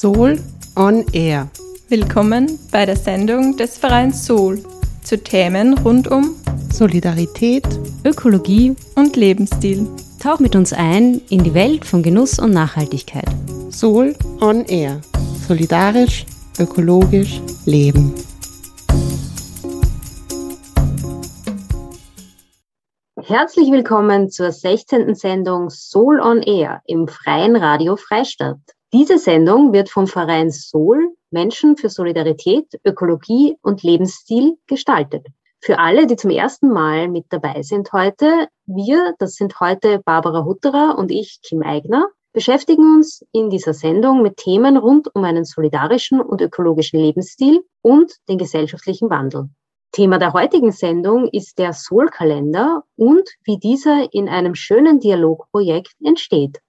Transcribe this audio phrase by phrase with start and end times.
[0.00, 0.38] Soul
[0.76, 1.48] on Air.
[1.88, 4.62] Willkommen bei der Sendung des Vereins Soul
[5.02, 6.36] zu Themen rund um
[6.72, 7.66] Solidarität,
[8.04, 9.88] Ökologie und Lebensstil.
[10.22, 13.26] Tauch mit uns ein in die Welt von Genuss und Nachhaltigkeit.
[13.72, 15.00] Soul on Air.
[15.48, 16.26] Solidarisch,
[16.60, 18.14] ökologisch, leben.
[23.20, 25.16] Herzlich willkommen zur 16.
[25.16, 28.77] Sendung Soul on Air im Freien Radio Freistadt.
[28.94, 35.26] Diese Sendung wird vom Verein Soul Menschen für Solidarität, Ökologie und Lebensstil gestaltet.
[35.60, 40.46] Für alle, die zum ersten Mal mit dabei sind heute, wir, das sind heute Barbara
[40.46, 45.44] Hutterer und ich, Kim Eigner, beschäftigen uns in dieser Sendung mit Themen rund um einen
[45.44, 49.50] solidarischen und ökologischen Lebensstil und den gesellschaftlichen Wandel.
[49.92, 56.60] Thema der heutigen Sendung ist der Soul-Kalender und wie dieser in einem schönen Dialogprojekt entsteht.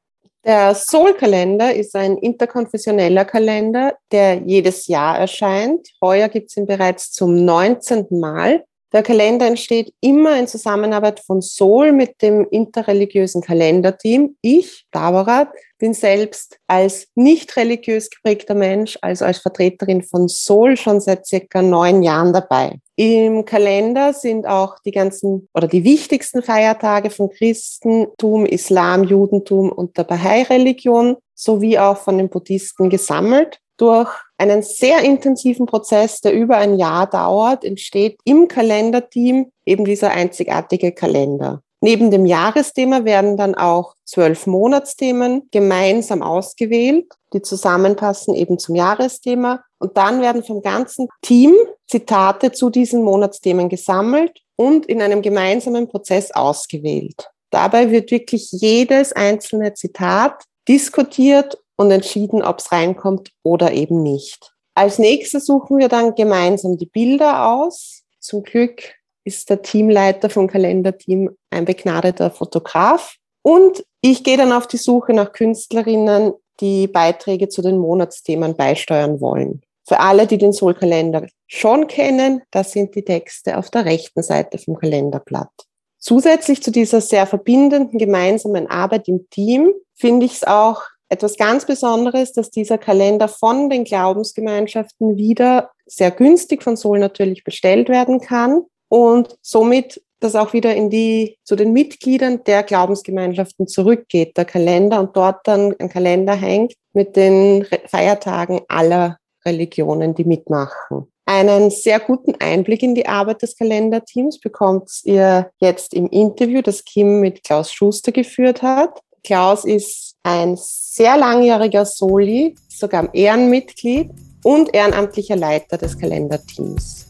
[0.45, 5.89] Der Soul-Kalender ist ein interkonfessioneller Kalender, der jedes Jahr erscheint.
[6.01, 8.07] Heuer gibt es ihn bereits zum 19.
[8.11, 8.63] Mal.
[8.91, 14.35] Der Kalender entsteht immer in Zusammenarbeit von Soul mit dem interreligiösen Kalenderteam.
[14.41, 21.01] Ich, Barbara, bin selbst als nicht religiös geprägter Mensch, also als Vertreterin von Soul, schon
[21.01, 22.79] seit circa neun Jahren dabei.
[22.99, 29.97] Im Kalender sind auch die ganzen oder die wichtigsten Feiertage von Christentum, Islam, Judentum und
[29.97, 33.61] der Bahai-Religion sowie auch von den Buddhisten gesammelt.
[33.77, 40.11] Durch einen sehr intensiven Prozess, der über ein Jahr dauert, entsteht im Kalenderteam eben dieser
[40.11, 41.61] einzigartige Kalender.
[41.79, 49.63] Neben dem Jahresthema werden dann auch zwölf Monatsthemen gemeinsam ausgewählt, die zusammenpassen eben zum Jahresthema.
[49.79, 51.53] Und dann werden vom ganzen Team
[51.87, 57.29] Zitate zu diesen Monatsthemen gesammelt und in einem gemeinsamen Prozess ausgewählt.
[57.49, 64.53] Dabei wird wirklich jedes einzelne Zitat diskutiert und entschieden, ob es reinkommt oder eben nicht.
[64.75, 68.03] Als nächstes suchen wir dann gemeinsam die Bilder aus.
[68.19, 68.83] Zum Glück
[69.23, 73.15] ist der Teamleiter vom Kalenderteam ein begnadeter Fotograf.
[73.41, 79.21] Und ich gehe dann auf die Suche nach Künstlerinnen, die Beiträge zu den Monatsthemen beisteuern
[79.21, 79.61] wollen.
[79.87, 84.57] Für alle, die den Soul-Kalender schon kennen, das sind die Texte auf der rechten Seite
[84.57, 85.49] vom Kalenderblatt.
[85.97, 91.65] Zusätzlich zu dieser sehr verbindenden gemeinsamen Arbeit im Team finde ich es auch etwas ganz
[91.65, 98.21] Besonderes, dass dieser Kalender von den Glaubensgemeinschaften wieder sehr günstig von Sol natürlich bestellt werden
[98.21, 104.45] kann und somit das auch wieder in die, zu den Mitgliedern der Glaubensgemeinschaften zurückgeht, der
[104.45, 111.07] Kalender und dort dann ein Kalender hängt mit den Feiertagen aller Religionen, die mitmachen.
[111.25, 116.83] Einen sehr guten Einblick in die Arbeit des Kalenderteams bekommt ihr jetzt im Interview, das
[116.83, 118.99] Kim mit Klaus Schuster geführt hat.
[119.23, 124.09] Klaus ist ein sehr langjähriger Soli, sogar Ehrenmitglied
[124.43, 127.08] und ehrenamtlicher Leiter des Kalenderteams.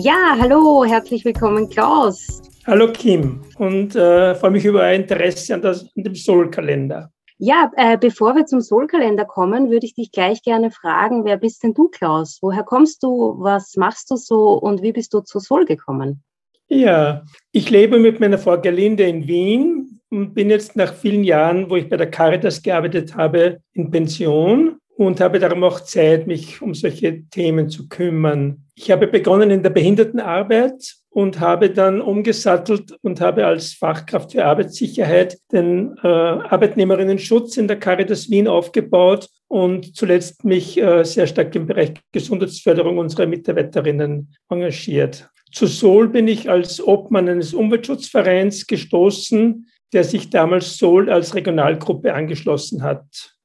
[0.00, 2.40] Ja, hallo, herzlich willkommen, Klaus.
[2.68, 7.10] Hallo Kim und äh, freue mich über euer Interesse an, das, an dem Soul-Kalender.
[7.38, 11.64] Ja, äh, bevor wir zum Soul-Kalender kommen, würde ich dich gleich gerne fragen, wer bist
[11.64, 12.38] denn du, Klaus?
[12.42, 13.34] Woher kommst du?
[13.38, 16.22] Was machst du so und wie bist du zu Soul gekommen?
[16.68, 21.68] Ja, ich lebe mit meiner Frau Gerlinde in Wien und bin jetzt nach vielen Jahren,
[21.70, 26.60] wo ich bei der Caritas gearbeitet habe, in Pension und habe darum auch Zeit, mich
[26.60, 28.64] um solche Themen zu kümmern.
[28.74, 34.44] Ich habe begonnen in der Behindertenarbeit und habe dann umgesattelt und habe als Fachkraft für
[34.44, 41.54] Arbeitssicherheit den äh, Arbeitnehmerinnenschutz in der Caritas Wien aufgebaut und zuletzt mich äh, sehr stark
[41.54, 45.30] im Bereich Gesundheitsförderung unserer Mitarbeiterinnen engagiert.
[45.52, 52.12] Zu Sol bin ich als Obmann eines Umweltschutzvereins gestoßen, der sich damals Sol als Regionalgruppe
[52.12, 53.37] angeschlossen hat.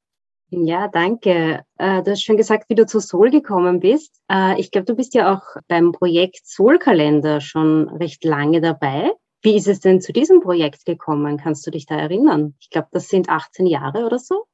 [0.62, 1.64] Ja, danke.
[1.78, 4.20] Äh, du hast schon gesagt, wie du zu Sol gekommen bist.
[4.30, 9.10] Äh, ich glaube, du bist ja auch beim Projekt Sol-Kalender schon recht lange dabei.
[9.42, 11.38] Wie ist es denn zu diesem Projekt gekommen?
[11.38, 12.54] Kannst du dich da erinnern?
[12.60, 14.44] Ich glaube, das sind 18 Jahre oder so.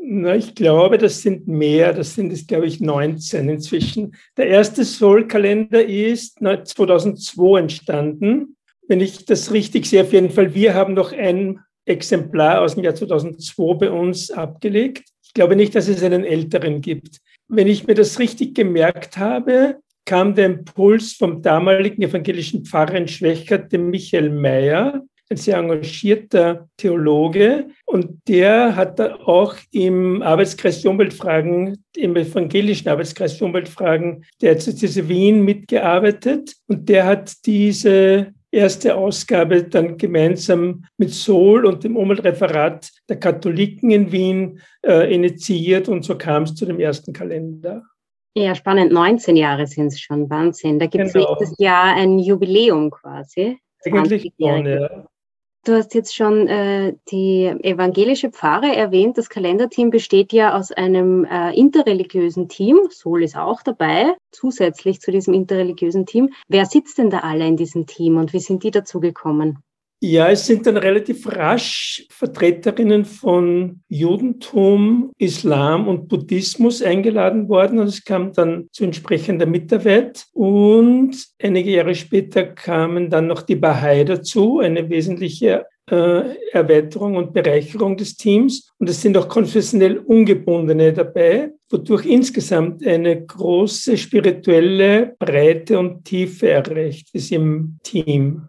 [0.00, 1.92] Na, ich glaube, das sind mehr.
[1.92, 4.14] Das sind es, glaube ich, 19 inzwischen.
[4.36, 8.56] Der erste Soul-Kalender ist 2002 entstanden.
[8.86, 10.54] Wenn ich das richtig sehe, auf jeden Fall.
[10.54, 15.04] Wir haben noch ein Exemplar aus dem Jahr 2002 bei uns abgelegt.
[15.38, 17.18] Ich glaube nicht, dass es einen älteren gibt.
[17.46, 23.06] Wenn ich mir das richtig gemerkt habe, kam der Impuls vom damaligen evangelischen Pfarrer in
[23.06, 31.84] Schwächert, dem Michael Mayer, ein sehr engagierter Theologe und der hat auch im Arbeitskreis Umweltfragen,
[31.94, 39.96] im evangelischen Arbeitskreis Umweltfragen der Diözese Wien mitgearbeitet und der hat diese erste Ausgabe dann
[39.96, 46.42] gemeinsam mit Sol und dem Umweltreferat der Katholiken in Wien äh, initiiert und so kam
[46.42, 47.82] es zu dem ersten Kalender.
[48.34, 48.92] Ja, spannend.
[48.92, 50.28] 19 Jahre sind es schon.
[50.30, 50.78] Wahnsinn.
[50.78, 51.34] Da gibt es genau.
[51.36, 53.58] nächstes Jahr ein Jubiläum quasi.
[53.84, 55.06] Eigentlich schon, ja.
[55.64, 59.18] Du hast jetzt schon äh, die evangelische Pfarre erwähnt.
[59.18, 62.78] Das Kalenderteam besteht ja aus einem äh, interreligiösen Team.
[62.90, 66.32] Sol ist auch dabei, zusätzlich zu diesem interreligiösen Team.
[66.48, 69.62] Wer sitzt denn da alle in diesem Team und wie sind die dazu gekommen?
[70.00, 77.88] Ja, es sind dann relativ rasch Vertreterinnen von Judentum, Islam und Buddhismus eingeladen worden und
[77.88, 80.26] es kam dann zu entsprechender Mitarbeit.
[80.32, 87.32] Und einige Jahre später kamen dann noch die Bahai dazu, eine wesentliche äh, Erweiterung und
[87.32, 88.70] Bereicherung des Teams.
[88.78, 96.50] Und es sind auch konfessionell Ungebundene dabei, wodurch insgesamt eine große spirituelle Breite und Tiefe
[96.50, 98.47] erreicht ist im Team.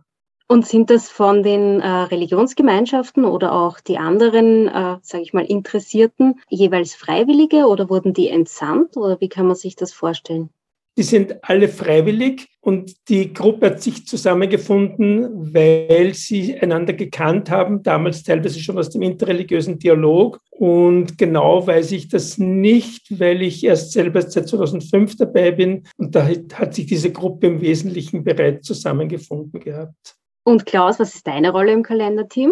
[0.51, 5.45] Und sind das von den äh, Religionsgemeinschaften oder auch die anderen, äh, sage ich mal,
[5.45, 10.49] Interessierten jeweils Freiwillige oder wurden die entsandt oder wie kann man sich das vorstellen?
[10.97, 17.83] Die sind alle freiwillig und die Gruppe hat sich zusammengefunden, weil sie einander gekannt haben,
[17.83, 20.41] damals teilweise schon aus dem interreligiösen Dialog.
[20.49, 26.15] Und genau weiß ich das nicht, weil ich erst selber seit 2005 dabei bin und
[26.15, 30.18] da hat sich diese Gruppe im Wesentlichen bereits zusammengefunden gehabt.
[30.49, 32.51] Und Klaus, was ist deine Rolle im Kalenderteam?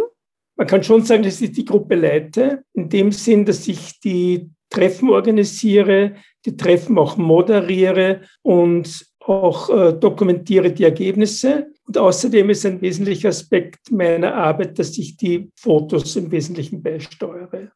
[0.56, 4.52] Man kann schon sagen, dass ich die Gruppe leite, in dem Sinn, dass ich die
[4.70, 6.14] Treffen organisiere,
[6.46, 11.72] die Treffen auch moderiere und auch äh, dokumentiere die Ergebnisse.
[11.88, 17.72] Und außerdem ist ein wesentlicher Aspekt meiner Arbeit, dass ich die Fotos im Wesentlichen beisteuere.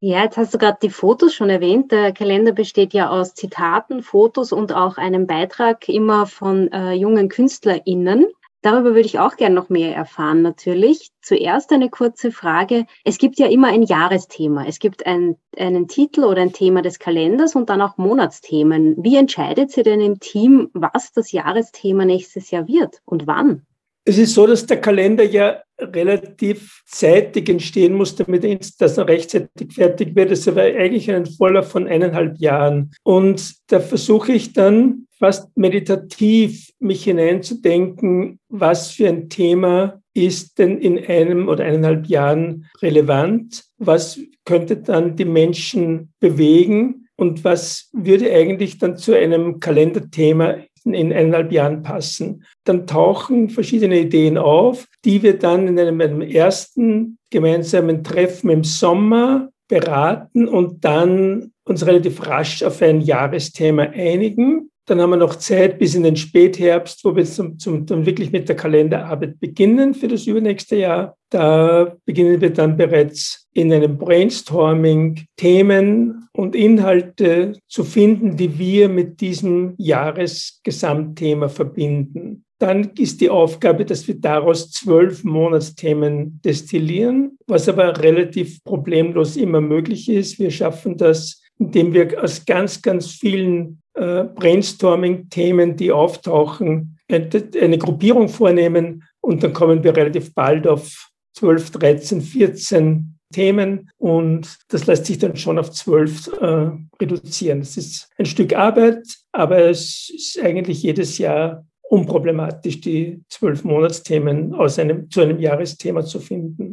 [0.00, 1.92] Ja, jetzt hast du gerade die Fotos schon erwähnt.
[1.92, 7.28] Der Kalender besteht ja aus Zitaten, Fotos und auch einem Beitrag immer von äh, jungen
[7.28, 8.28] KünstlerInnen.
[8.60, 11.10] Darüber würde ich auch gerne noch mehr erfahren, natürlich.
[11.22, 12.86] Zuerst eine kurze Frage.
[13.04, 14.64] Es gibt ja immer ein Jahresthema.
[14.66, 18.96] Es gibt ein, einen Titel oder ein Thema des Kalenders und dann auch Monatsthemen.
[18.98, 23.64] Wie entscheidet sie denn im Team, was das Jahresthema nächstes Jahr wird und wann?
[24.08, 28.58] Es ist so, dass der Kalender ja relativ zeitig entstehen muss, damit er
[29.06, 30.30] rechtzeitig fertig wird.
[30.30, 32.90] Es war eigentlich ein Vorlauf von eineinhalb Jahren.
[33.02, 40.78] Und da versuche ich dann fast meditativ mich hineinzudenken, was für ein Thema ist denn
[40.78, 43.62] in einem oder eineinhalb Jahren relevant?
[43.76, 47.08] Was könnte dann die Menschen bewegen?
[47.16, 50.54] Und was würde eigentlich dann zu einem Kalenderthema
[50.94, 52.44] in eineinhalb Jahren passen?
[52.64, 58.64] Dann tauchen verschiedene Ideen auf, die wir dann in einem, einem ersten gemeinsamen Treffen im
[58.64, 64.70] Sommer beraten und dann uns relativ rasch auf ein Jahresthema einigen.
[64.88, 68.32] Dann haben wir noch Zeit bis in den Spätherbst, wo wir zum, zum, dann wirklich
[68.32, 71.14] mit der Kalenderarbeit beginnen für das übernächste Jahr.
[71.28, 78.88] Da beginnen wir dann bereits in einem Brainstorming Themen und Inhalte zu finden, die wir
[78.88, 82.46] mit diesem Jahresgesamtthema verbinden.
[82.58, 89.60] Dann ist die Aufgabe, dass wir daraus zwölf Monatsthemen destillieren, was aber relativ problemlos immer
[89.60, 90.38] möglich ist.
[90.38, 98.28] Wir schaffen das, indem wir aus ganz, ganz vielen äh, Brainstorming-Themen, die auftauchen, eine Gruppierung
[98.28, 105.06] vornehmen und dann kommen wir relativ bald auf 12, 13, 14 Themen und das lässt
[105.06, 107.60] sich dann schon auf 12 äh, reduzieren.
[107.60, 114.54] Das ist ein Stück Arbeit, aber es ist eigentlich jedes Jahr unproblematisch, die zwölf Monatsthemen
[114.54, 116.67] aus einem, zu einem Jahresthema zu finden.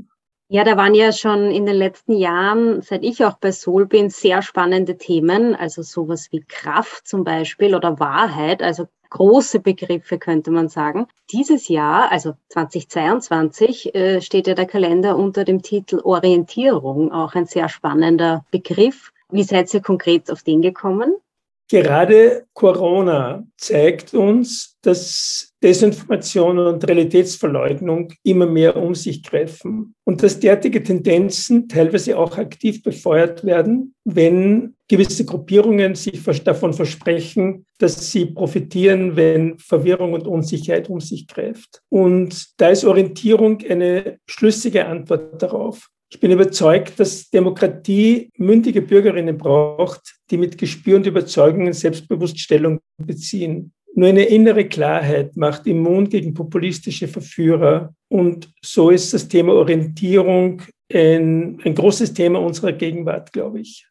[0.48, 4.12] Ja, da waren ja schon in den letzten Jahren, seit ich auch bei Sol bin,
[4.12, 10.52] sehr spannende Themen, also sowas wie Kraft zum Beispiel oder Wahrheit, also große Begriffe könnte
[10.52, 11.08] man sagen.
[11.32, 17.48] Dieses Jahr, also 2022, äh, steht ja der Kalender unter dem Titel Orientierung, auch ein
[17.48, 19.12] sehr spannender Begriff.
[19.32, 21.16] Wie seid ihr konkret auf den gekommen?
[21.69, 30.39] Gerade Corona zeigt uns, dass Desinformation und Realitätsverleugnung immer mehr um sich greifen und dass
[30.39, 38.27] derartige Tendenzen teilweise auch aktiv befeuert werden, wenn gewisse Gruppierungen sich davon versprechen, dass sie
[38.27, 41.81] profitieren, wenn Verwirrung und Unsicherheit um sich greift.
[41.89, 45.89] Und da ist Orientierung eine schlüssige Antwort darauf.
[46.15, 52.79] Ich bin überzeugt, dass Demokratie mündige Bürgerinnen braucht, die mit Gespür und Überzeugungen selbstbewusst Stellung
[52.95, 53.74] beziehen.
[53.95, 57.93] Nur eine innere Klarheit macht immun gegen populistische Verführer.
[58.07, 63.86] Und so ist das Thema Orientierung ein, ein großes Thema unserer Gegenwart, glaube ich.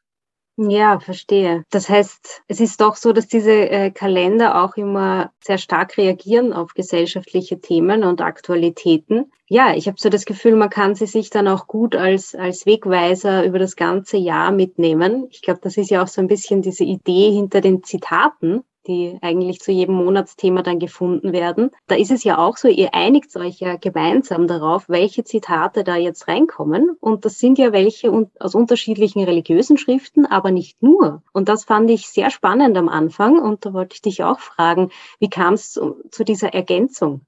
[0.57, 1.65] Ja, verstehe.
[1.71, 6.53] Das heißt, es ist doch so, dass diese äh, Kalender auch immer sehr stark reagieren
[6.53, 9.33] auf gesellschaftliche Themen und Aktualitäten.
[9.49, 12.67] Ja, ich habe so das Gefühl, man kann sie sich dann auch gut als, als
[12.67, 15.27] Wegweiser über das ganze Jahr mitnehmen.
[15.31, 19.19] Ich glaube, das ist ja auch so ein bisschen diese Idee hinter den Zitaten, die
[19.23, 21.71] eigentlich zu jedem Monatsthema dann gefunden werden.
[21.87, 25.97] Da ist es ja auch so, ihr einigt euch ja gemeinsam darauf, welche Zitate da
[25.97, 26.97] jetzt reinkommen.
[27.01, 31.23] Und das sind ja welche aus unterschiedlichen religiösen Schriften, aber nicht nur.
[31.33, 33.39] Und das fand ich sehr spannend am Anfang.
[33.39, 37.23] Und da wollte ich dich auch fragen, wie kam es zu, zu dieser Ergänzung?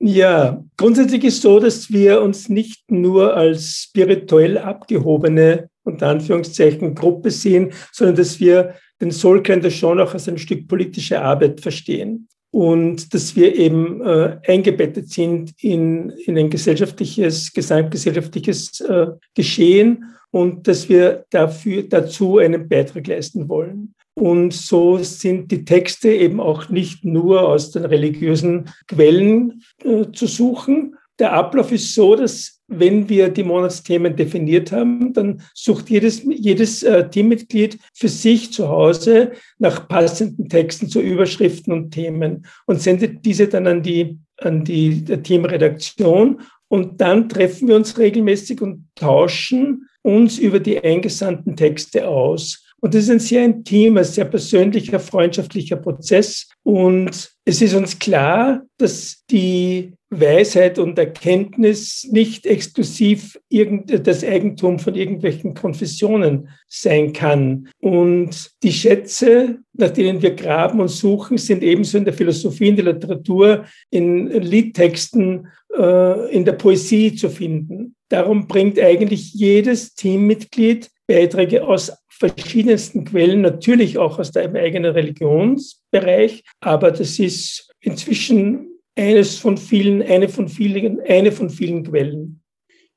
[0.00, 7.30] Ja, grundsätzlich ist so, dass wir uns nicht nur als spirituell abgehobene, unter Anführungszeichen, Gruppe
[7.30, 13.12] sehen, sondern dass wir den Soulkalender schon auch als ein Stück politische Arbeit verstehen und
[13.12, 20.88] dass wir eben äh, eingebettet sind in, in ein gesellschaftliches, gesamtgesellschaftliches äh, Geschehen und dass
[20.88, 23.94] wir dafür, dazu einen Beitrag leisten wollen.
[24.14, 30.26] Und so sind die Texte eben auch nicht nur aus den religiösen Quellen äh, zu
[30.26, 30.94] suchen.
[31.18, 36.82] Der Ablauf ist so, dass wenn wir die Monatsthemen definiert haben, dann sucht jedes, jedes
[36.82, 43.24] äh, Teammitglied für sich zu Hause nach passenden Texten zu Überschriften und Themen und sendet
[43.24, 46.40] diese dann an die, an die Teamredaktion.
[46.68, 52.64] Und dann treffen wir uns regelmäßig und tauschen uns über die eingesandten Texte aus.
[52.80, 56.48] Und das ist ein sehr intimer, sehr persönlicher, freundschaftlicher Prozess.
[56.62, 64.94] Und es ist uns klar, dass die Weisheit und Erkenntnis nicht exklusiv das Eigentum von
[64.94, 67.68] irgendwelchen Konfessionen sein kann.
[67.80, 72.76] Und die Schätze, nach denen wir graben und suchen, sind ebenso in der Philosophie, in
[72.76, 77.94] der Literatur, in Liedtexten, äh, in der Poesie zu finden.
[78.08, 86.44] Darum bringt eigentlich jedes Teammitglied Beiträge aus verschiedensten Quellen, natürlich auch aus deinem eigenen Religionsbereich,
[86.60, 92.40] aber das ist inzwischen eines von vielen, eine von vielen, eine von vielen Quellen.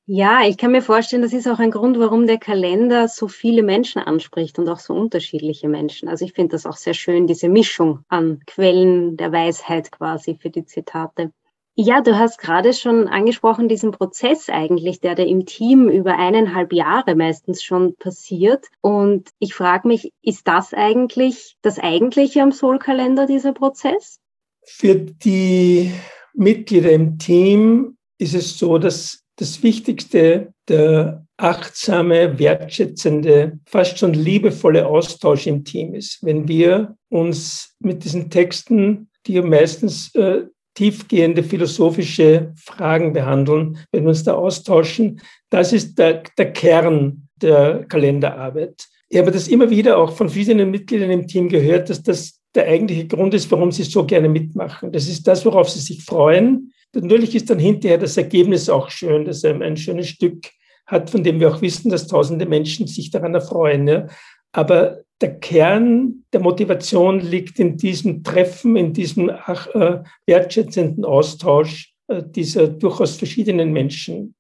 [0.09, 3.61] Ja, ich kann mir vorstellen, das ist auch ein Grund, warum der Kalender so viele
[3.61, 6.07] Menschen anspricht und auch so unterschiedliche Menschen.
[6.07, 10.49] Also ich finde das auch sehr schön, diese Mischung an Quellen der Weisheit quasi für
[10.49, 11.33] die Zitate.
[11.75, 16.71] Ja, du hast gerade schon angesprochen, diesen Prozess eigentlich, der da im Team über eineinhalb
[16.71, 18.65] Jahre meistens schon passiert.
[18.81, 24.19] Und ich frage mich, ist das eigentlich das Eigentliche am Soul-Kalender, dieser Prozess?
[24.67, 25.91] Für die
[26.33, 34.85] Mitglieder im Team ist es so, dass das Wichtigste der achtsame, wertschätzende, fast schon liebevolle
[34.85, 36.19] Austausch im Team ist.
[36.23, 40.43] Wenn wir uns mit diesen Texten, die ja meistens äh,
[40.77, 45.21] tiefgehende philosophische Fragen behandeln, wenn wir uns da austauschen.
[45.49, 48.85] Das ist der, der Kern der Kalenderarbeit.
[49.09, 52.67] Ich habe das immer wieder auch von verschiedenen Mitgliedern im Team gehört, dass das der
[52.67, 54.91] eigentliche Grund ist, warum sie so gerne mitmachen.
[54.91, 56.73] Das ist das, worauf sie sich freuen.
[56.93, 60.49] Natürlich ist dann hinterher das Ergebnis auch schön, dass er ein schönes Stück
[60.85, 63.87] hat, von dem wir auch wissen, dass tausende Menschen sich daran erfreuen.
[63.87, 64.07] Ja.
[64.53, 71.93] Aber der Kern der Motivation liegt in diesem Treffen, in diesem ach, äh, wertschätzenden Austausch
[72.07, 74.35] äh, dieser durchaus verschiedenen Menschen.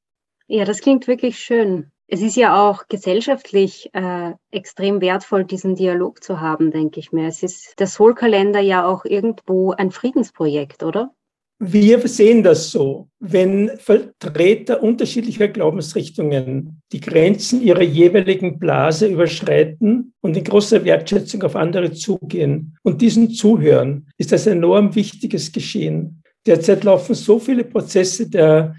[0.47, 1.91] Ja, das klingt wirklich schön.
[2.09, 7.27] Es ist ja auch gesellschaftlich äh, extrem wertvoll, diesen Dialog zu haben, denke ich mir.
[7.27, 11.11] Es ist der Soul-Kalender ja auch irgendwo ein Friedensprojekt, oder?
[11.59, 20.37] Wir sehen das so, wenn Vertreter unterschiedlicher Glaubensrichtungen die Grenzen ihrer jeweiligen Blase überschreiten und
[20.37, 26.21] in großer Wertschätzung auf andere zugehen und diesen zuhören, ist das enorm wichtiges Geschehen.
[26.45, 28.75] Derzeit laufen so viele Prozesse der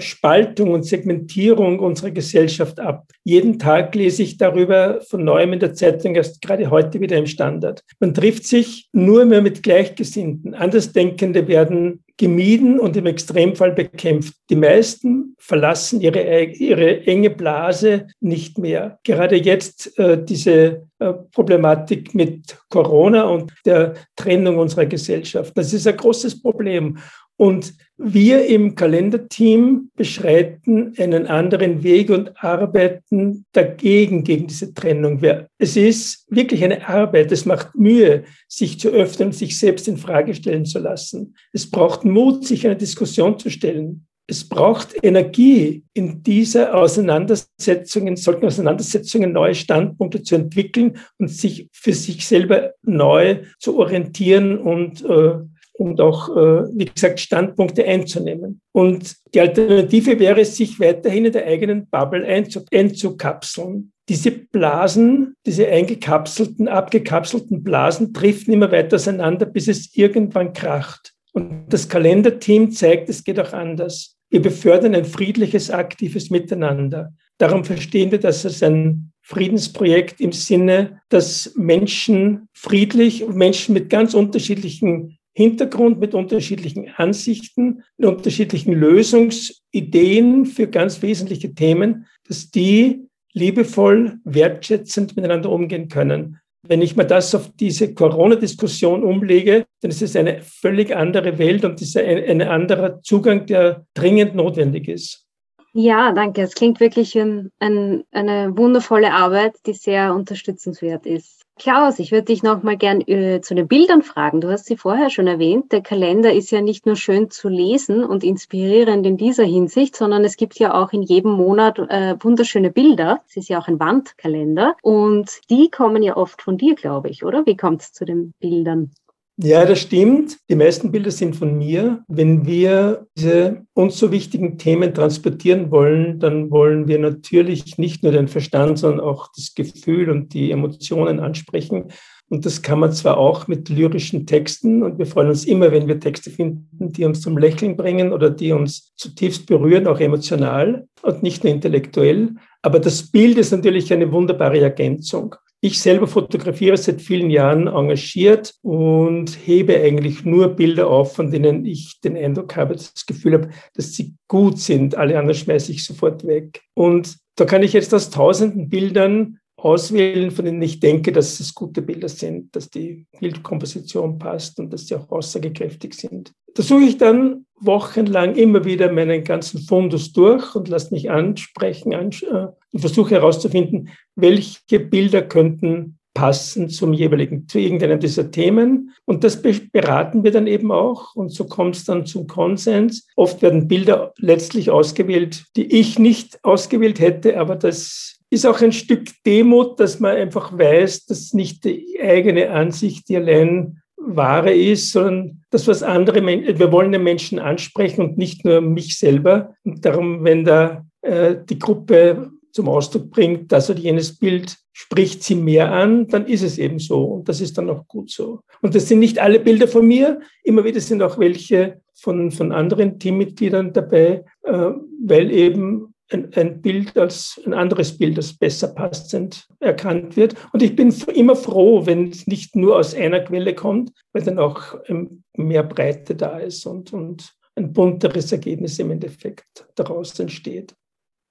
[0.00, 3.06] Spaltung und Segmentierung unserer Gesellschaft ab.
[3.24, 7.26] Jeden Tag lese ich darüber von neuem in der Zeitung, erst gerade heute wieder im
[7.26, 7.82] Standard.
[8.00, 10.54] Man trifft sich nur mehr mit Gleichgesinnten.
[10.54, 14.34] Andersdenkende werden gemieden und im Extremfall bekämpft.
[14.50, 18.98] Die meisten verlassen ihre, ihre enge Blase nicht mehr.
[19.04, 25.56] Gerade jetzt äh, diese äh, Problematik mit Corona und der Trennung unserer Gesellschaft.
[25.56, 26.98] Das ist ein großes Problem.
[27.38, 35.20] Und wir im Kalenderteam beschreiten einen anderen Weg und arbeiten dagegen, gegen diese Trennung.
[35.56, 37.30] Es ist wirklich eine Arbeit.
[37.30, 41.36] Es macht Mühe, sich zu öffnen, sich selbst in Frage stellen zu lassen.
[41.52, 44.06] Es braucht Mut, sich einer Diskussion zu stellen.
[44.26, 51.68] Es braucht Energie, in dieser Auseinandersetzung, in solchen Auseinandersetzungen neue Standpunkte zu entwickeln und sich
[51.72, 55.38] für sich selber neu zu orientieren und äh,
[55.78, 58.60] und auch, äh, wie gesagt, Standpunkte einzunehmen.
[58.72, 63.92] Und die Alternative wäre, sich weiterhin in der eigenen Bubble einzukapseln.
[64.08, 71.12] Diese Blasen, diese eingekapselten, abgekapselten Blasen driften immer weiter auseinander, bis es irgendwann kracht.
[71.32, 74.16] Und das Kalenderteam zeigt, es geht auch anders.
[74.30, 77.12] Wir befördern ein friedliches, aktives Miteinander.
[77.38, 83.90] Darum verstehen wir das als ein Friedensprojekt im Sinne, dass Menschen friedlich und Menschen mit
[83.90, 93.06] ganz unterschiedlichen Hintergrund, mit unterschiedlichen Ansichten, mit unterschiedlichen Lösungsideen für ganz wesentliche Themen, dass die
[93.34, 96.40] liebevoll, wertschätzend miteinander umgehen können.
[96.66, 101.64] Wenn ich mal das auf diese Corona-Diskussion umlege, dann ist es eine völlig andere Welt
[101.64, 105.24] und ist ein, ein anderer Zugang, der dringend notwendig ist.
[105.72, 106.42] Ja, danke.
[106.42, 111.44] Es klingt wirklich ein, ein, eine wundervolle Arbeit, die sehr unterstützenswert ist.
[111.58, 114.40] Klaus, ich würde dich noch mal gern äh, zu den Bildern fragen.
[114.40, 115.72] Du hast sie vorher schon erwähnt.
[115.72, 120.24] Der Kalender ist ja nicht nur schön zu lesen und inspirierend in dieser Hinsicht, sondern
[120.24, 123.22] es gibt ja auch in jedem Monat äh, wunderschöne Bilder.
[123.28, 127.24] Es ist ja auch ein Wandkalender und die kommen ja oft von dir, glaube ich,
[127.24, 127.44] oder?
[127.44, 128.92] Wie kommt es zu den Bildern?
[129.40, 130.36] Ja, das stimmt.
[130.50, 132.02] Die meisten Bilder sind von mir.
[132.08, 138.10] Wenn wir diese uns so wichtigen Themen transportieren wollen, dann wollen wir natürlich nicht nur
[138.10, 141.84] den Verstand, sondern auch das Gefühl und die Emotionen ansprechen.
[142.28, 145.86] Und das kann man zwar auch mit lyrischen Texten und wir freuen uns immer, wenn
[145.86, 150.88] wir Texte finden, die uns zum Lächeln bringen oder die uns zutiefst berühren, auch emotional
[151.02, 152.34] und nicht nur intellektuell.
[152.60, 155.36] Aber das Bild ist natürlich eine wunderbare Ergänzung.
[155.60, 161.64] Ich selber fotografiere seit vielen Jahren engagiert und hebe eigentlich nur Bilder auf, von denen
[161.64, 164.94] ich den Eindruck habe, das Gefühl habe, dass sie gut sind.
[164.94, 166.62] Alle anderen schmeiße ich sofort weg.
[166.74, 171.54] Und da kann ich jetzt aus tausenden Bildern auswählen, von denen ich denke, dass es
[171.54, 176.32] gute Bilder sind, dass die Bildkomposition passt und dass sie auch aussagekräftig sind.
[176.58, 181.94] Da suche ich dann wochenlang immer wieder meinen ganzen Fundus durch und lasse mich ansprechen
[181.94, 188.92] ans äh, und versuche herauszufinden, welche Bilder könnten passen zum jeweiligen, zu irgendeinem dieser Themen.
[189.04, 191.14] Und das beraten wir dann eben auch.
[191.14, 193.06] Und so kommt es dann zum Konsens.
[193.14, 198.72] Oft werden Bilder letztlich ausgewählt, die ich nicht ausgewählt hätte, aber das ist auch ein
[198.72, 204.92] Stück Demut, dass man einfach weiß, dass nicht die eigene Ansicht die allein wahre ist,
[204.92, 209.54] sondern das, was andere Menschen, wir wollen den Menschen ansprechen und nicht nur mich selber.
[209.64, 215.22] Und darum, wenn da äh, die Gruppe zum Ausdruck bringt, dass oder jenes Bild spricht
[215.22, 217.04] sie mehr an, dann ist es eben so.
[217.04, 218.40] Und das ist dann auch gut so.
[218.62, 220.20] Und das sind nicht alle Bilder von mir.
[220.44, 224.70] Immer wieder sind auch welche von, von anderen Teammitgliedern dabei, äh,
[225.04, 230.34] weil eben ein, ein, Bild als ein anderes Bild, das besser passend erkannt wird.
[230.52, 234.38] Und ich bin immer froh, wenn es nicht nur aus einer Quelle kommt, weil dann
[234.38, 240.74] auch ähm, mehr Breite da ist und, und ein bunteres Ergebnis im Endeffekt daraus entsteht.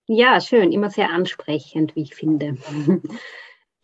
[0.08, 2.58] Ja, schön, immer sehr ansprechend, wie ich finde.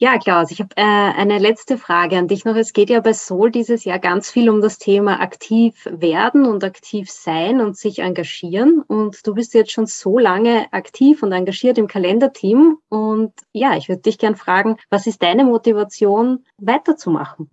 [0.04, 2.58] Ja, Klaus, ich habe äh, eine letzte Frage an dich noch.
[2.58, 6.66] Es geht ja bei Soul dieses Jahr ganz viel um das Thema aktiv werden und
[6.66, 8.82] aktiv sein und sich engagieren.
[8.86, 12.80] Und du bist jetzt schon so lange aktiv und engagiert im Kalenderteam.
[12.89, 17.50] Und ja, ich würde dich gern fragen, was ist deine Motivation, weiterzumachen?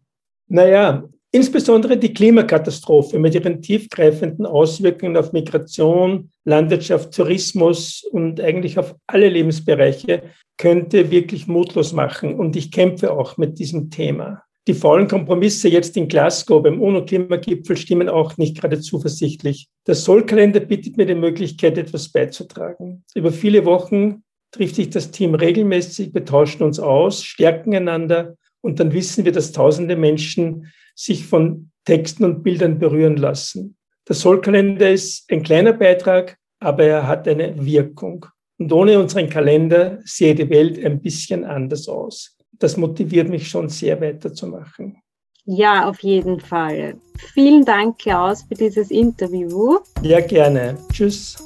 [0.49, 8.97] Naja, Insbesondere die Klimakatastrophe mit ihren tiefgreifenden Auswirkungen auf Migration, Landwirtschaft, Tourismus und eigentlich auf
[9.07, 10.25] alle Lebensbereiche
[10.57, 12.35] könnte wirklich mutlos machen.
[12.35, 14.43] Und ich kämpfe auch mit diesem Thema.
[14.67, 19.69] Die faulen Kompromisse jetzt in Glasgow beim UNO-Klimagipfel stimmen auch nicht gerade zuversichtlich.
[19.87, 23.05] Der Sollkalender bietet mir die Möglichkeit, etwas beizutragen.
[23.15, 28.81] Über viele Wochen trifft sich das Team regelmäßig, wir tauschen uns aus, stärken einander und
[28.81, 33.77] dann wissen wir, dass tausende Menschen sich von Texten und Bildern berühren lassen.
[34.09, 38.27] Der Sollkalender ist ein kleiner Beitrag, aber er hat eine Wirkung.
[38.59, 42.37] Und ohne unseren Kalender sähe die Welt ein bisschen anders aus.
[42.59, 44.99] Das motiviert mich schon sehr weiterzumachen.
[45.47, 46.97] Ja, auf jeden Fall.
[47.33, 49.79] Vielen Dank, Klaus, für dieses Interview.
[50.03, 50.77] Ja, gerne.
[50.93, 51.37] Tschüss.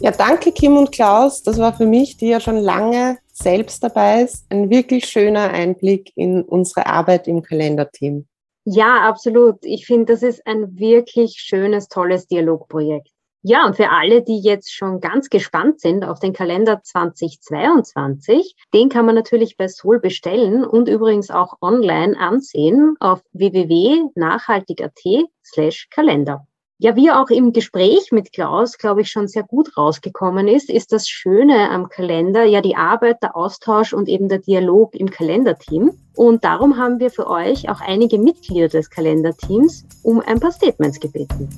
[0.00, 1.42] Ja, danke Kim und Klaus.
[1.42, 6.12] Das war für mich, die ja schon lange selbst dabei ist, ein wirklich schöner Einblick
[6.14, 8.26] in unsere Arbeit im Kalenderteam.
[8.64, 9.56] Ja, absolut.
[9.62, 13.10] Ich finde, das ist ein wirklich schönes, tolles Dialogprojekt.
[13.42, 18.88] Ja, und für alle, die jetzt schon ganz gespannt sind auf den Kalender 2022, den
[18.88, 26.46] kann man natürlich bei Sol bestellen und übrigens auch online ansehen auf www.nachhaltig.at slash Kalender.
[26.78, 30.90] Ja, wie auch im Gespräch mit Klaus, glaube ich, schon sehr gut rausgekommen ist, ist
[30.90, 35.92] das Schöne am Kalender ja die Arbeit, der Austausch und eben der Dialog im Kalenderteam.
[36.16, 40.98] Und darum haben wir für euch auch einige Mitglieder des Kalenderteams um ein paar Statements
[40.98, 41.48] gebeten.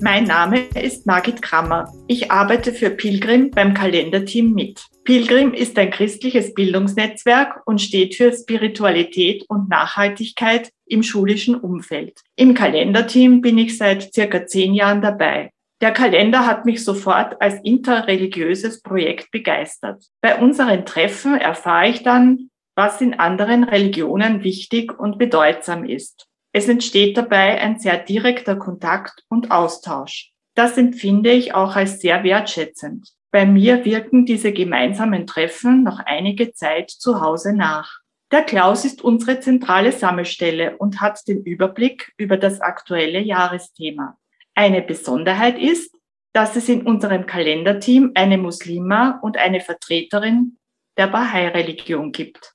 [0.00, 1.92] Mein Name ist Margit Krammer.
[2.06, 4.80] Ich arbeite für Pilgrim beim Kalenderteam mit.
[5.04, 12.20] Pilgrim ist ein christliches Bildungsnetzwerk und steht für Spiritualität und Nachhaltigkeit im schulischen Umfeld.
[12.36, 15.50] Im Kalenderteam bin ich seit circa zehn Jahren dabei.
[15.82, 20.02] Der Kalender hat mich sofort als interreligiöses Projekt begeistert.
[20.22, 26.26] Bei unseren Treffen erfahre ich dann, was in anderen Religionen wichtig und bedeutsam ist.
[26.52, 30.30] Es entsteht dabei ein sehr direkter Kontakt und Austausch.
[30.54, 33.08] Das empfinde ich auch als sehr wertschätzend.
[33.34, 37.98] Bei mir wirken diese gemeinsamen Treffen noch einige Zeit zu Hause nach.
[38.30, 44.16] Der Klaus ist unsere zentrale Sammelstelle und hat den Überblick über das aktuelle Jahresthema.
[44.54, 45.96] Eine Besonderheit ist,
[46.32, 50.56] dass es in unserem Kalenderteam eine Muslima und eine Vertreterin
[50.96, 52.54] der Bahai-Religion gibt.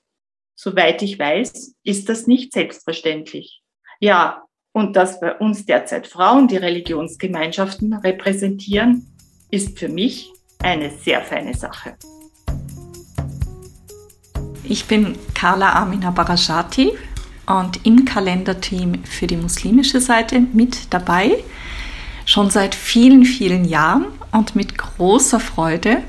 [0.55, 3.63] Soweit ich weiß, ist das nicht selbstverständlich.
[3.99, 9.13] Ja, und dass bei uns derzeit Frauen die Religionsgemeinschaften repräsentieren,
[9.51, 11.95] ist für mich eine sehr feine Sache.
[14.63, 16.91] Ich bin Carla Amina Barashati
[17.47, 21.43] und im Kalenderteam für die muslimische Seite mit dabei,
[22.25, 26.03] schon seit vielen, vielen Jahren und mit großer Freude,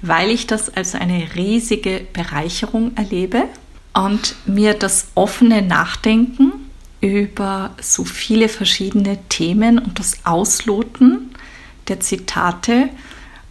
[0.00, 3.44] weil ich das als eine riesige Bereicherung erlebe
[3.92, 6.52] und mir das offene Nachdenken
[7.02, 11.34] über so viele verschiedene Themen und das Ausloten
[11.88, 12.88] der Zitate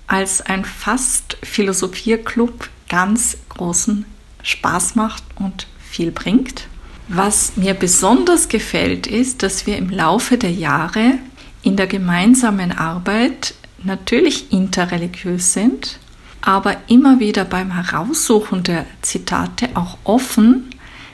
[0.10, 4.06] als ein fast Philosophierclub ganz großen
[4.44, 6.68] Spaß macht und viel bringt.
[7.08, 11.14] Was mir besonders gefällt, ist, dass wir im Laufe der Jahre
[11.62, 16.00] in der gemeinsamen Arbeit natürlich interreligiös sind,
[16.42, 20.70] aber immer wieder beim Heraussuchen der Zitate auch offen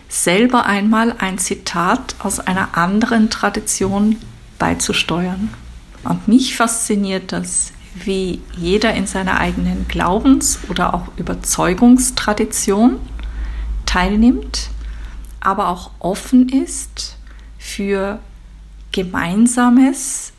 [0.07, 4.17] selber einmal ein Zitat aus einer anderen Tradition
[4.57, 5.49] beizusteuern.
[6.03, 12.99] Und mich fasziniert das, wie jeder in seiner eigenen Glaubens- oder auch Überzeugungstradition
[13.85, 14.69] teilnimmt,
[15.39, 17.17] aber auch offen ist
[17.57, 18.19] für
[18.91, 20.33] Gemeinsames,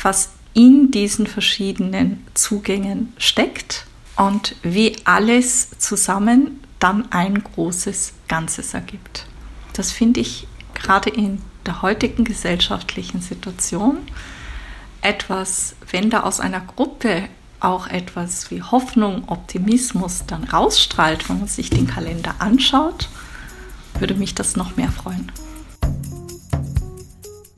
[0.00, 9.26] was in diesen verschiedenen Zugängen steckt und wie alles zusammen dann ein großes Ganzes ergibt.
[9.72, 13.98] Das finde ich gerade in der heutigen gesellschaftlichen Situation
[15.02, 17.24] etwas, wenn da aus einer Gruppe
[17.60, 23.08] auch etwas wie Hoffnung, Optimismus dann rausstrahlt, wenn man sich den Kalender anschaut,
[23.98, 25.30] würde mich das noch mehr freuen.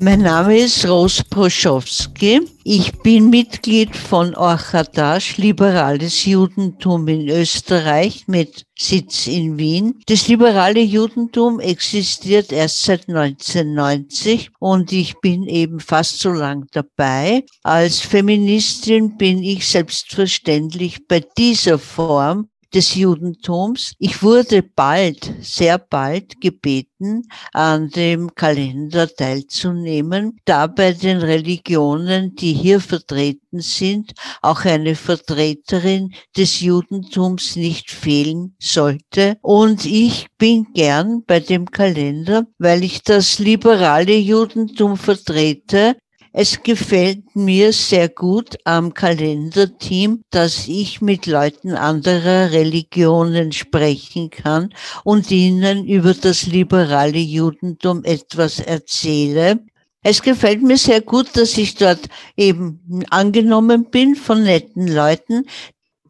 [0.05, 2.41] Mein Name ist Ros Proschowski.
[2.65, 10.01] Ich bin Mitglied von Orchadash, liberales Judentum in Österreich mit Sitz in Wien.
[10.07, 17.45] Das liberale Judentum existiert erst seit 1990 und ich bin eben fast so lang dabei.
[17.63, 23.95] Als Feministin bin ich selbstverständlich bei dieser Form des Judentums.
[23.99, 32.53] Ich wurde bald, sehr bald gebeten, an dem Kalender teilzunehmen, da bei den Religionen, die
[32.53, 39.37] hier vertreten sind, auch eine Vertreterin des Judentums nicht fehlen sollte.
[39.43, 45.97] Und ich bin gern bei dem Kalender, weil ich das liberale Judentum vertrete,
[46.33, 54.73] es gefällt mir sehr gut am Kalenderteam, dass ich mit Leuten anderer Religionen sprechen kann
[55.05, 59.61] und ihnen über das liberale Judentum etwas erzähle.
[60.03, 65.47] Es gefällt mir sehr gut, dass ich dort eben angenommen bin von netten Leuten.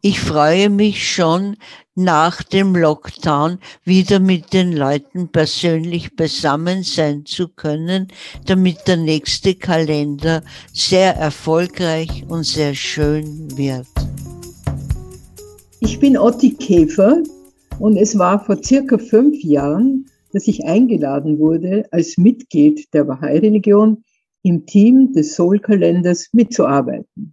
[0.05, 1.55] Ich freue mich schon,
[1.95, 8.09] nach dem Lockdown wieder mit den Leuten persönlich beisammen sein zu können,
[8.45, 13.87] damit der nächste Kalender sehr erfolgreich und sehr schön wird.
[15.79, 17.23] Ich bin Otti Käfer
[17.79, 24.03] und es war vor circa fünf Jahren, dass ich eingeladen wurde, als Mitglied der Bahai-Religion
[24.41, 27.32] im Team des Soul-Kalenders mitzuarbeiten.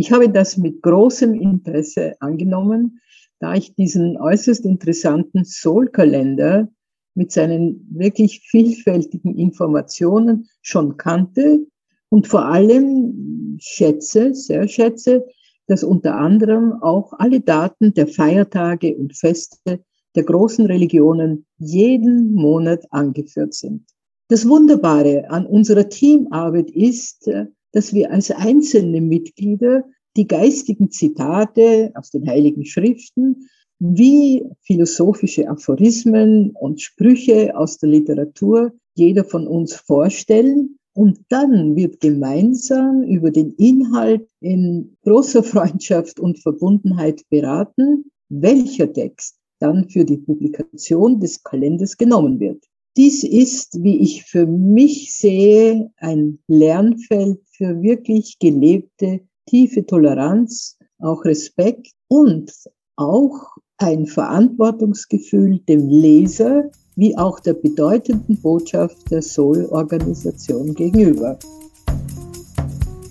[0.00, 3.02] Ich habe das mit großem Interesse angenommen,
[3.38, 6.70] da ich diesen äußerst interessanten Soul-Kalender
[7.14, 11.66] mit seinen wirklich vielfältigen Informationen schon kannte
[12.08, 15.26] und vor allem schätze, sehr schätze,
[15.66, 19.84] dass unter anderem auch alle Daten der Feiertage und Feste
[20.14, 23.84] der großen Religionen jeden Monat angeführt sind.
[24.28, 27.28] Das Wunderbare an unserer Teamarbeit ist,
[27.72, 29.84] dass wir als einzelne Mitglieder
[30.16, 38.72] die geistigen Zitate aus den heiligen Schriften wie philosophische Aphorismen und Sprüche aus der Literatur
[38.94, 40.76] jeder von uns vorstellen.
[40.92, 49.36] Und dann wird gemeinsam über den Inhalt in großer Freundschaft und Verbundenheit beraten, welcher Text
[49.60, 52.64] dann für die Publikation des Kalenders genommen wird.
[52.96, 61.24] Dies ist, wie ich für mich sehe, ein Lernfeld für wirklich gelebte tiefe Toleranz, auch
[61.24, 62.52] Respekt und
[62.96, 71.38] auch ein Verantwortungsgefühl dem Leser wie auch der bedeutenden Botschaft der Soul-Organisation gegenüber.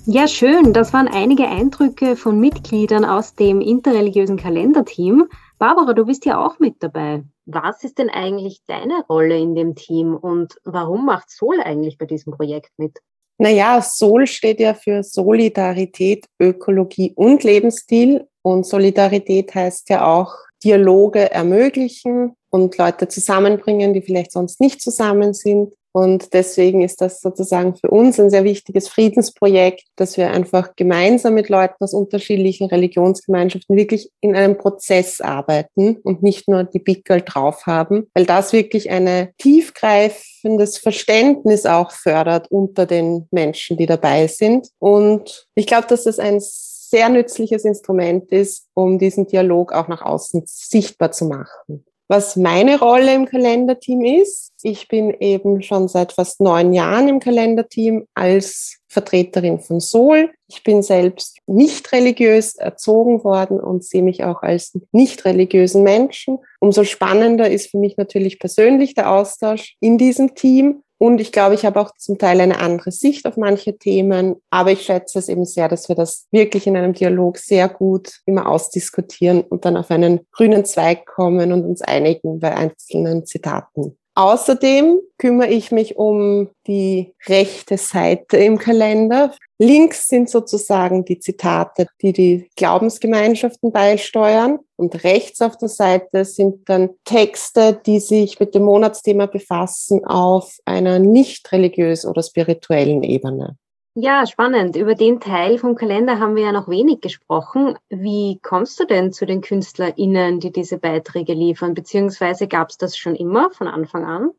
[0.05, 0.73] Ja, schön.
[0.73, 5.29] Das waren einige Eindrücke von Mitgliedern aus dem interreligiösen Kalenderteam.
[5.60, 7.24] Barbara, du bist ja auch mit dabei.
[7.45, 12.06] Was ist denn eigentlich deine Rolle in dem Team und warum macht Soul eigentlich bei
[12.06, 12.98] diesem Projekt mit?
[13.38, 18.26] Naja, Soul steht ja für Solidarität, Ökologie und Lebensstil.
[18.41, 25.34] Und Solidarität heißt ja auch Dialoge ermöglichen und Leute zusammenbringen, die vielleicht sonst nicht zusammen
[25.34, 25.74] sind.
[25.99, 31.33] Und deswegen ist das sozusagen für uns ein sehr wichtiges Friedensprojekt, dass wir einfach gemeinsam
[31.33, 37.21] mit Leuten aus unterschiedlichen Religionsgemeinschaften wirklich in einem Prozess arbeiten und nicht nur die Pickel
[37.21, 44.27] drauf haben, weil das wirklich ein tiefgreifendes Verständnis auch fördert unter den Menschen, die dabei
[44.27, 44.69] sind.
[44.79, 50.01] Und ich glaube, dass das ein sehr nützliches Instrument ist, um diesen Dialog auch nach
[50.01, 51.83] außen sichtbar zu machen.
[52.12, 57.19] Was meine Rolle im Kalenderteam ist, ich bin eben schon seit fast neun Jahren im
[57.19, 60.32] Kalenderteam als Vertreterin von Sol.
[60.48, 66.39] Ich bin selbst nicht religiös erzogen worden und sehe mich auch als nicht religiösen Menschen.
[66.60, 71.55] Umso spannender ist für mich natürlich persönlich der Austausch in diesem Team und ich glaube,
[71.55, 74.35] ich habe auch zum Teil eine andere Sicht auf manche Themen.
[74.49, 78.19] Aber ich schätze es eben sehr, dass wir das wirklich in einem Dialog sehr gut
[78.25, 83.98] immer ausdiskutieren und dann auf einen grünen Zweig kommen und uns einigen bei einzelnen Zitaten.
[84.19, 89.34] Außerdem kümmere ich mich um die rechte Seite im Kalender.
[89.58, 94.60] Links sind sozusagen die Zitate, die die Glaubensgemeinschaften beisteuern.
[94.75, 100.53] Und rechts auf der Seite sind dann Texte, die sich mit dem Monatsthema befassen auf
[100.65, 103.55] einer nicht religiös oder spirituellen Ebene.
[103.95, 104.75] Ja, spannend.
[104.75, 107.78] Über den Teil vom Kalender haben wir ja noch wenig gesprochen.
[107.89, 111.73] Wie kommst du denn zu den KünstlerInnen, die diese Beiträge liefern?
[111.73, 114.30] Beziehungsweise gab es das schon immer von Anfang an?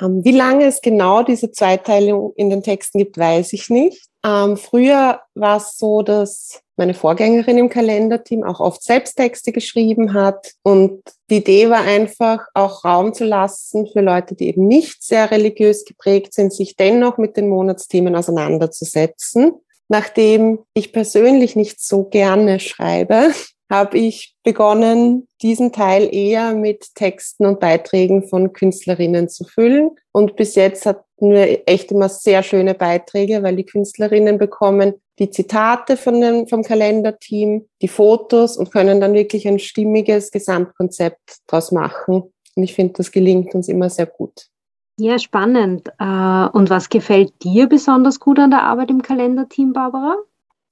[0.00, 4.08] Ähm, wie lange es genau diese Zweiteilung in den Texten gibt, weiß ich nicht.
[4.24, 10.52] Ähm, früher war es so, dass meine Vorgängerin im Kalenderteam auch oft Selbsttexte geschrieben hat.
[10.62, 15.30] Und die Idee war einfach, auch Raum zu lassen für Leute, die eben nicht sehr
[15.30, 19.52] religiös geprägt sind, sich dennoch mit den Monatsthemen auseinanderzusetzen.
[19.88, 23.32] Nachdem ich persönlich nicht so gerne schreibe,
[23.70, 29.90] habe ich begonnen, diesen Teil eher mit Texten und Beiträgen von Künstlerinnen zu füllen.
[30.12, 35.30] Und bis jetzt hatten wir echt immer sehr schöne Beiträge, weil die Künstlerinnen bekommen die
[35.30, 41.70] Zitate von dem, vom Kalenderteam, die Fotos und können dann wirklich ein stimmiges Gesamtkonzept daraus
[41.70, 42.24] machen.
[42.56, 44.48] Und ich finde, das gelingt uns immer sehr gut.
[44.98, 45.88] Ja, spannend.
[45.98, 50.16] Äh, und was gefällt dir besonders gut an der Arbeit im Kalenderteam, Barbara?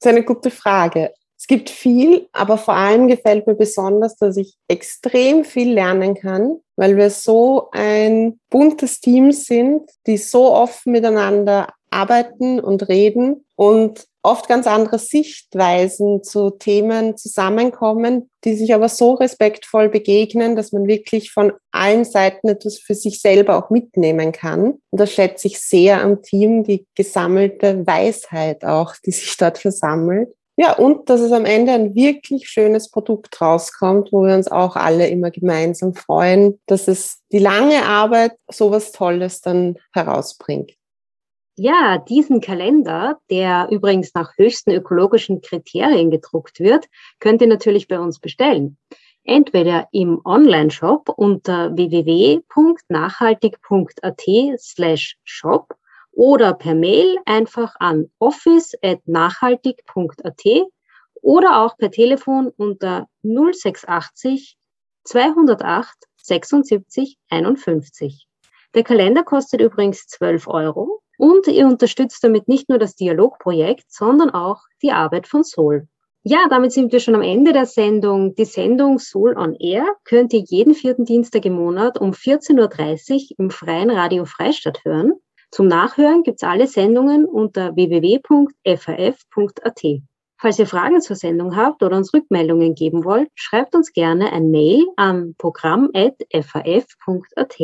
[0.00, 1.12] Das ist eine gute Frage.
[1.36, 6.60] Es gibt viel, aber vor allem gefällt mir besonders, dass ich extrem viel lernen kann,
[6.82, 14.08] weil wir so ein buntes Team sind, die so offen miteinander arbeiten und reden und
[14.24, 20.88] oft ganz andere Sichtweisen zu Themen zusammenkommen, die sich aber so respektvoll begegnen, dass man
[20.88, 24.80] wirklich von allen Seiten etwas für sich selber auch mitnehmen kann.
[24.90, 30.34] Und das schätze ich sehr am Team, die gesammelte Weisheit auch, die sich dort versammelt.
[30.56, 34.76] Ja, und dass es am Ende ein wirklich schönes Produkt rauskommt, wo wir uns auch
[34.76, 40.72] alle immer gemeinsam freuen, dass es die lange Arbeit so was Tolles dann herausbringt.
[41.56, 46.86] Ja, diesen Kalender, der übrigens nach höchsten ökologischen Kriterien gedruckt wird,
[47.18, 48.78] könnt ihr natürlich bei uns bestellen.
[49.24, 54.22] Entweder im Online-Shop unter www.nachhaltig.at
[54.58, 55.76] slash shop
[56.12, 60.44] oder per Mail einfach an office.nachhaltig.at
[61.22, 64.56] oder auch per Telefon unter 0680
[65.04, 68.26] 208 76 51.
[68.74, 74.30] Der Kalender kostet übrigens 12 Euro und ihr unterstützt damit nicht nur das Dialogprojekt, sondern
[74.30, 75.88] auch die Arbeit von Soul.
[76.24, 78.36] Ja, damit sind wir schon am Ende der Sendung.
[78.36, 83.38] Die Sendung Soul on Air könnt ihr jeden vierten Dienstag im Monat um 14.30 Uhr
[83.38, 85.14] im Freien Radio Freistadt hören.
[85.52, 89.82] Zum Nachhören gibt es alle Sendungen unter www.faf.at.
[90.38, 94.50] Falls ihr Fragen zur Sendung habt oder uns Rückmeldungen geben wollt, schreibt uns gerne ein
[94.50, 97.58] Mail an programm.faf.at.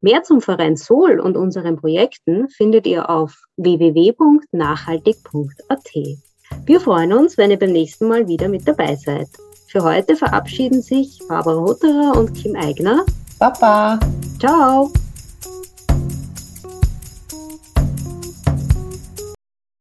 [0.00, 5.90] Mehr zum Verein Sol und unseren Projekten findet ihr auf www.nachhaltig.at.
[6.64, 9.26] Wir freuen uns, wenn ihr beim nächsten Mal wieder mit dabei seid.
[9.66, 13.04] Für heute verabschieden sich Barbara Hotterer und Kim Eigner.
[13.40, 13.98] Baba.
[14.38, 14.92] Ciao.